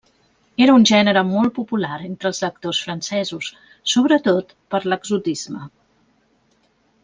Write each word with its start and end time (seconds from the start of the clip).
Era 0.65 0.75
un 0.77 0.85
gènere 0.91 1.21
molt 1.31 1.53
popular 1.57 1.99
entre 2.07 2.31
els 2.31 2.41
lectors 2.45 2.79
francesos, 2.87 3.53
sobretot 3.95 4.57
per 4.75 4.81
l'exotisme. 4.91 5.65